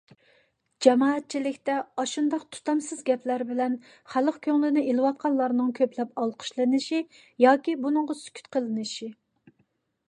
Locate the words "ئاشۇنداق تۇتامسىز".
2.03-3.03